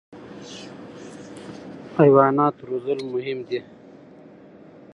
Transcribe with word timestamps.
حیوانات 1.97 2.55
روزل 2.67 2.99
مهم 3.13 3.39
دي. 3.49 3.59